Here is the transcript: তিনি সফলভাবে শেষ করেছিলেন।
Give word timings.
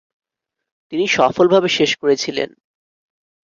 তিনি 0.93 1.05
সফলভাবে 1.07 1.69
শেষ 1.69 1.91
করেছিলেন। 1.95 2.49